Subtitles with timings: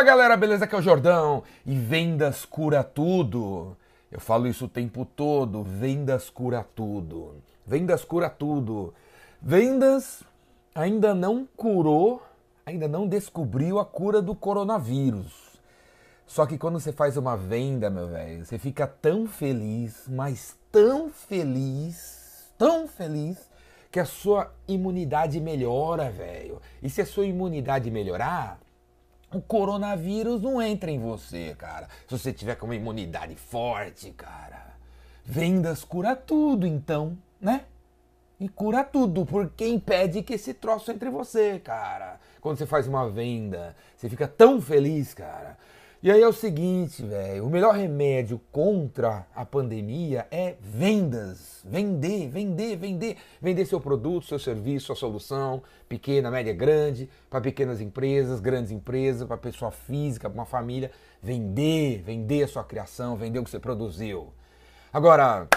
[0.00, 0.64] Fala galera, beleza?
[0.64, 3.76] Aqui é o Jordão e vendas cura tudo.
[4.10, 7.34] Eu falo isso o tempo todo, vendas cura tudo.
[7.66, 8.94] Vendas cura tudo.
[9.42, 10.22] Vendas
[10.74, 12.22] ainda não curou,
[12.64, 15.60] ainda não descobriu a cura do coronavírus.
[16.26, 21.10] Só que quando você faz uma venda, meu velho, você fica tão feliz, mas tão
[21.10, 23.36] feliz, tão feliz,
[23.90, 26.58] que a sua imunidade melhora, velho.
[26.82, 28.58] E se a sua imunidade melhorar,
[29.32, 31.88] o coronavírus não entra em você, cara.
[32.08, 34.74] Se você tiver com uma imunidade forte, cara.
[35.24, 37.64] Vendas cura tudo, então, né?
[38.40, 42.18] E cura tudo, porque impede que esse troço entre você, cara.
[42.40, 45.58] Quando você faz uma venda, você fica tão feliz, cara.
[46.02, 51.60] E aí é o seguinte, velho, o melhor remédio contra a pandemia é vendas.
[51.62, 53.18] Vender, vender, vender.
[53.38, 59.28] Vender seu produto, seu serviço, sua solução, pequena, média, grande, para pequenas empresas, grandes empresas,
[59.28, 60.90] para pessoa física, para uma família.
[61.22, 64.32] Vender, vender a sua criação, vender o que você produziu.
[64.90, 65.48] Agora,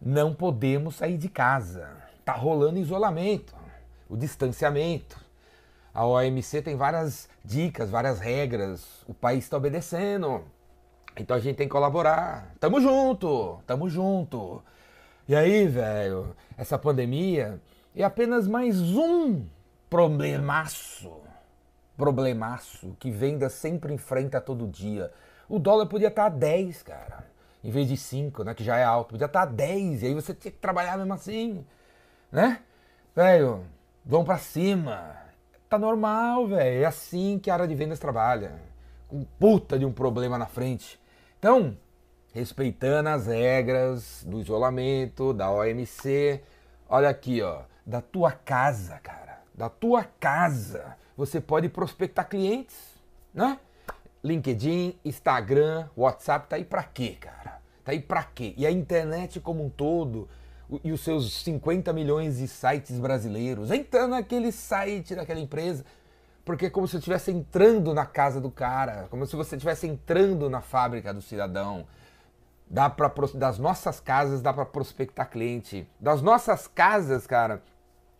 [0.00, 1.90] não podemos sair de casa.
[2.24, 3.54] Tá rolando isolamento,
[4.08, 5.25] o distanciamento.
[5.96, 9.02] A OMC tem várias dicas, várias regras.
[9.08, 10.44] O país está obedecendo.
[11.16, 12.54] Então a gente tem que colaborar.
[12.60, 14.62] Tamo junto, tamo junto.
[15.26, 17.58] E aí, velho, essa pandemia
[17.96, 19.46] é apenas mais um
[19.88, 21.16] problemaço.
[21.96, 25.10] Problemaço que venda sempre enfrenta todo dia.
[25.48, 27.24] O dólar podia estar a 10, cara.
[27.64, 28.52] Em vez de 5, né?
[28.52, 29.12] Que já é alto.
[29.12, 30.02] Podia estar a 10.
[30.02, 31.64] E aí você tinha que trabalhar mesmo assim.
[32.30, 32.60] Né?
[33.14, 33.64] Velho,
[34.04, 35.24] vamos pra cima
[35.68, 36.82] Tá normal, velho.
[36.82, 38.60] É assim que a área de vendas trabalha.
[39.08, 41.00] Com puta de um problema na frente.
[41.38, 41.76] Então,
[42.32, 46.40] respeitando as regras do isolamento, da OMC.
[46.88, 47.62] Olha aqui, ó.
[47.84, 49.40] Da tua casa, cara.
[49.54, 50.96] Da tua casa.
[51.16, 52.76] Você pode prospectar clientes,
[53.32, 53.58] né?
[54.22, 57.60] LinkedIn, Instagram, WhatsApp, tá aí pra quê, cara?
[57.84, 58.54] Tá aí pra quê?
[58.56, 60.28] E a internet como um todo
[60.82, 65.84] e os seus 50 milhões de sites brasileiros, entrando naquele site daquela empresa,
[66.44, 69.86] porque é como se você estivesse entrando na casa do cara, como se você estivesse
[69.86, 71.86] entrando na fábrica do cidadão.
[72.68, 75.88] Dá pra, das nossas casas dá para prospectar cliente.
[76.00, 77.62] Das nossas casas, cara,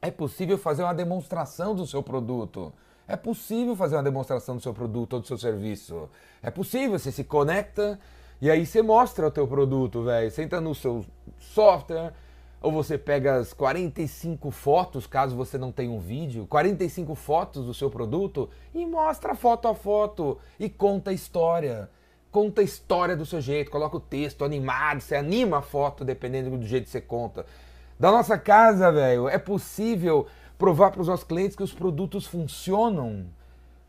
[0.00, 2.72] é possível fazer uma demonstração do seu produto.
[3.06, 6.08] É possível fazer uma demonstração do seu produto ou do seu serviço.
[6.42, 7.98] É possível, você se conecta
[8.40, 10.30] e aí você mostra o teu produto, velho.
[10.30, 11.04] Você entra no seu
[11.38, 12.14] software,
[12.60, 17.72] ou você pega as 45 fotos, caso você não tenha um vídeo, 45 fotos do
[17.72, 21.88] seu produto e mostra foto a foto e conta a história.
[22.30, 26.56] Conta a história do seu jeito, coloca o texto animado, você anima a foto dependendo
[26.56, 27.44] do jeito que você conta.
[27.98, 33.26] Da nossa casa, velho, é possível provar para os nossos clientes que os produtos funcionam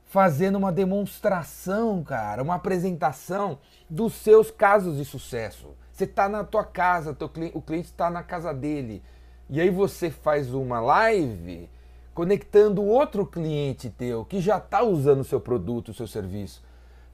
[0.05, 3.59] fazendo uma demonstração, cara, uma apresentação
[3.89, 5.69] dos seus casos de sucesso.
[6.01, 9.03] Você está na tua casa, teu cliente, o cliente está na casa dele.
[9.47, 11.69] E aí você faz uma live
[12.11, 16.63] conectando outro cliente teu que já está usando o seu produto, o seu serviço.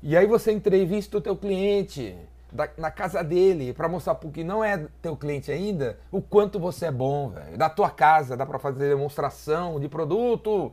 [0.01, 2.15] E aí você entrevista o teu cliente
[2.49, 6.57] da, na casa dele para mostrar para que não é teu cliente ainda o quanto
[6.57, 7.57] você é bom, velho.
[7.57, 10.71] Da tua casa dá para fazer demonstração de produto,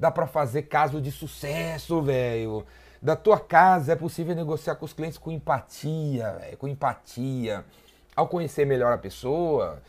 [0.00, 2.66] dá para fazer caso de sucesso, velho
[3.02, 7.64] da tua casa é possível negociar com os clientes com empatia, véio, com empatia.
[8.14, 9.82] Ao conhecer melhor a pessoa,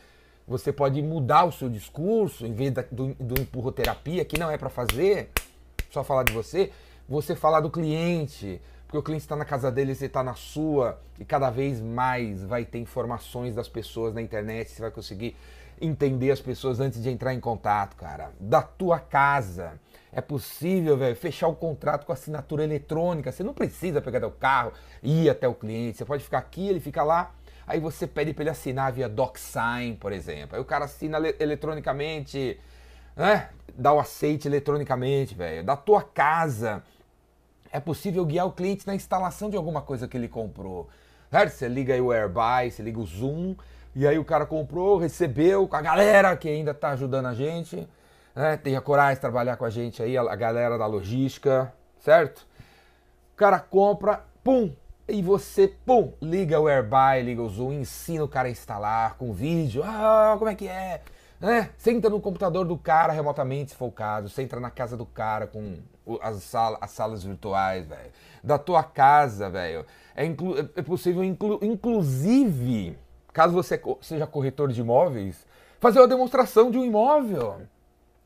[0.48, 4.58] você pode mudar o seu discurso, em vez da, do, do empurroterapia, que não é
[4.58, 5.30] para fazer,
[5.90, 6.72] só falar de você,
[7.08, 10.98] você falar do cliente, porque o cliente está na casa dele, você está na sua,
[11.18, 15.36] e cada vez mais vai ter informações das pessoas na internet, você vai conseguir
[15.80, 18.32] entender as pessoas antes de entrar em contato, cara.
[18.40, 19.72] Da tua casa.
[20.16, 23.32] É possível, velho, fechar o contrato com assinatura eletrônica.
[23.32, 25.98] Você não precisa pegar teu carro e ir até o cliente.
[25.98, 27.34] Você pode ficar aqui, ele fica lá.
[27.66, 30.54] Aí você pede para ele assinar via DocSign, por exemplo.
[30.54, 32.60] Aí o cara assina eletronicamente,
[33.16, 33.48] né?
[33.76, 35.64] Dá o aceite eletronicamente, velho.
[35.64, 36.84] Da tua casa.
[37.72, 40.88] É possível guiar o cliente na instalação de alguma coisa que ele comprou.
[41.28, 41.50] Certo?
[41.50, 43.56] Você liga aí o Airbuy, você liga o Zoom,
[43.96, 47.88] e aí o cara comprou, recebeu com a galera que ainda está ajudando a gente
[48.34, 48.56] né?
[48.56, 52.46] Tenha coragem de trabalhar com a gente aí, a galera da logística, certo?
[53.32, 54.72] O cara compra, pum,
[55.06, 59.32] e você, pum, liga o Airbuy, liga o Zoom, ensina o cara a instalar com
[59.32, 61.02] vídeo, ah, como é que é?
[61.40, 61.70] Né?
[61.76, 64.96] Você entra no computador do cara remotamente, se for o caso, você entra na casa
[64.96, 65.76] do cara com
[66.22, 68.10] as, sala, as salas virtuais, velho.
[68.42, 69.84] Da tua casa, velho.
[70.14, 72.96] É, inclu, é possível, inclu, inclusive,
[73.32, 75.46] caso você seja corretor de imóveis,
[75.80, 77.62] fazer uma demonstração de um imóvel.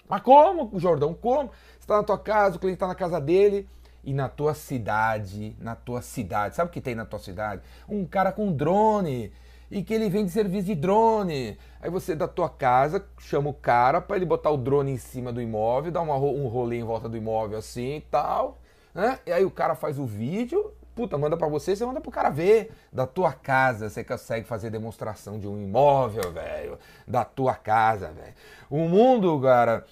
[0.09, 1.13] Mas como, Jordão?
[1.15, 1.51] Como?
[1.51, 3.69] Você está na tua casa, o cliente está na casa dele,
[4.05, 7.63] e na tua cidade, na tua cidade, sabe o que tem na tua cidade?
[7.89, 9.33] Um cara com drone
[9.71, 11.59] e que ele vende serviço de drone.
[11.81, 15.33] Aí você da tua casa chama o cara para ele botar o drone em cima
[15.33, 18.59] do imóvel, dar uma, um rolê em volta do imóvel assim e tal,
[18.95, 19.19] né?
[19.27, 22.29] E aí o cara faz o vídeo, puta, manda para você, você manda pro cara
[22.29, 22.73] ver.
[22.93, 28.35] Da tua casa você consegue fazer demonstração de um imóvel, velho, da tua casa, velho.
[28.69, 29.87] O mundo, cara,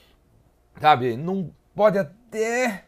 [0.80, 2.86] sabe, não pode até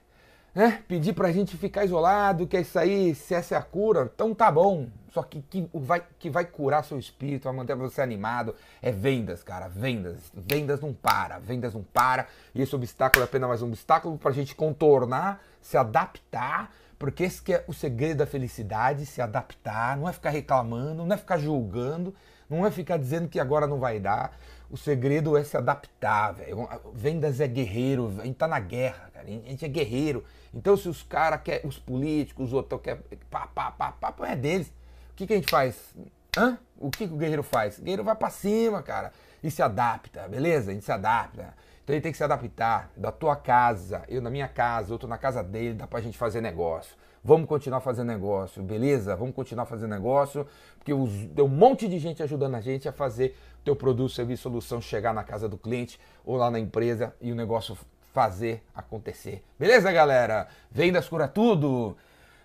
[0.52, 4.10] né, pedir pra gente ficar isolado, que é isso aí, se essa é a cura,
[4.12, 4.88] então tá bom.
[5.12, 9.44] Só que que vai, que vai curar seu espírito, vai manter você animado, é vendas,
[9.44, 10.32] cara, vendas.
[10.34, 12.26] Vendas não para, vendas não para.
[12.52, 17.40] E esse obstáculo é apenas mais um obstáculo pra gente contornar, se adaptar, porque esse
[17.40, 21.38] que é o segredo da felicidade, se adaptar, não é ficar reclamando, não é ficar
[21.38, 22.14] julgando,
[22.50, 24.36] não é ficar dizendo que agora não vai dar.
[24.70, 26.68] O segredo é se adaptar, velho.
[26.92, 29.26] Vendas é guerreiro, a gente tá na guerra, cara.
[29.26, 30.24] A gente é guerreiro.
[30.52, 34.36] Então, se os caras querem, os políticos, os outros querem, pá, pá, pá, pá, é
[34.36, 34.68] deles.
[35.10, 35.94] O que, que a gente faz?
[36.36, 36.58] Hã?
[36.78, 37.78] O que, que o guerreiro faz?
[37.78, 39.12] O guerreiro vai para cima, cara.
[39.42, 40.70] E se adapta, beleza?
[40.70, 41.54] A gente se adapta.
[41.88, 45.16] Então ele tem que se adaptar da tua casa, eu na minha casa, outro na
[45.16, 46.94] casa dele, dá pra gente fazer negócio.
[47.24, 49.16] Vamos continuar fazendo negócio, beleza?
[49.16, 50.46] Vamos continuar fazendo negócio,
[50.76, 54.42] porque os, tem um monte de gente ajudando a gente a fazer teu produto, serviço,
[54.42, 57.74] solução chegar na casa do cliente ou lá na empresa e o negócio
[58.12, 59.42] fazer acontecer.
[59.58, 60.46] Beleza, galera?
[60.70, 61.96] Vendas cura tudo.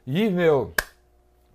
[0.08, 0.72] E, meu,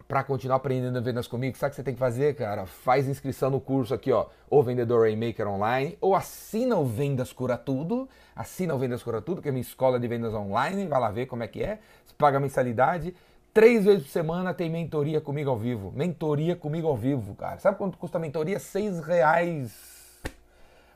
[0.09, 2.65] para continuar aprendendo vendas comigo, sabe o que você tem que fazer, cara?
[2.65, 7.59] Faz inscrição no curso aqui, ó, o Vendedor Rainmaker Online, ou assina o Vendas Cura
[7.59, 11.11] Tudo, assina o Vendas Cura Tudo, que é minha escola de vendas online, vai lá
[11.11, 13.15] ver como é que é, você paga mensalidade,
[13.53, 17.59] três vezes por semana tem mentoria comigo ao vivo, mentoria comigo ao vivo, cara.
[17.59, 18.59] Sabe quanto custa a mentoria?
[18.59, 19.99] Seis reais.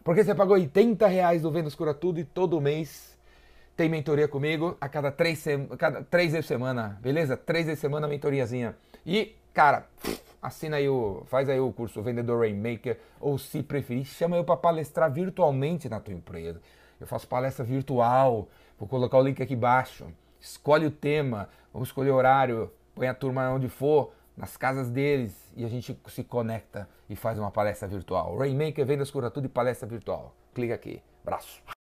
[0.02, 3.12] Porque você pagou 80 reais do Vendas Cura Tudo e todo mês
[3.76, 5.44] tem mentoria comigo a cada três,
[5.78, 7.36] cada três vezes por semana, beleza?
[7.36, 8.74] Três vezes por semana mentoriazinha.
[9.06, 9.86] E, cara,
[10.40, 11.22] assina aí o.
[11.26, 16.00] Faz aí o curso Vendedor Rainmaker, ou se preferir, chama eu para palestrar virtualmente na
[16.00, 16.60] tua empresa.
[17.00, 20.06] Eu faço palestra virtual, vou colocar o link aqui embaixo.
[20.40, 25.32] Escolhe o tema, vamos escolher o horário, põe a turma onde for, nas casas deles,
[25.56, 28.36] e a gente se conecta e faz uma palestra virtual.
[28.36, 30.34] Rainmaker, vendas cura tudo e palestra virtual.
[30.54, 31.02] Clica aqui.
[31.22, 31.62] Abraço.